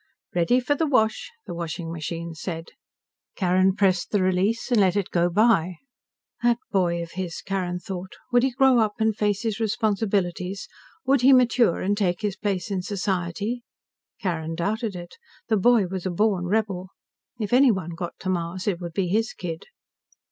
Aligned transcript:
"Ready 0.33 0.59
for 0.59 0.73
the 0.73 0.87
wash," 0.87 1.29
the 1.45 1.53
washing 1.53 1.91
machine 1.91 2.33
said. 2.33 2.69
Carrin 3.35 3.75
pressed 3.75 4.09
the 4.09 4.23
release 4.23 4.71
and 4.71 4.81
let 4.81 4.95
it 4.95 5.11
go 5.11 5.29
by. 5.29 5.75
That 6.41 6.57
boy 6.71 7.03
of 7.03 7.11
his, 7.11 7.39
Carrin 7.43 7.77
thought. 7.77 8.13
Would 8.31 8.41
he 8.41 8.49
grow 8.49 8.79
up 8.79 8.93
and 8.97 9.15
face 9.15 9.43
his 9.43 9.59
responsibilities? 9.59 10.67
Would 11.05 11.21
he 11.21 11.33
mature 11.33 11.81
and 11.81 11.95
take 11.95 12.21
his 12.23 12.35
place 12.35 12.71
in 12.71 12.81
society? 12.81 13.61
Carrin 14.19 14.55
doubted 14.55 14.95
it. 14.95 15.17
The 15.49 15.57
boy 15.57 15.85
was 15.85 16.07
a 16.07 16.09
born 16.09 16.45
rebel. 16.45 16.89
If 17.39 17.53
anyone 17.53 17.91
got 17.93 18.17
to 18.21 18.29
Mars, 18.29 18.65
it 18.67 18.81
would 18.81 18.93
be 18.93 19.07
his 19.07 19.33
kid. 19.33 19.67